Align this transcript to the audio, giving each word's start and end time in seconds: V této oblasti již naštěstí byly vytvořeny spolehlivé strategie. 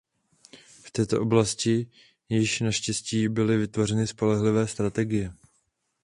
V 0.83 0.91
této 0.91 1.21
oblasti 1.21 1.87
již 2.29 2.59
naštěstí 2.59 3.29
byly 3.29 3.57
vytvořeny 3.57 4.07
spolehlivé 4.07 4.67
strategie. 4.67 5.33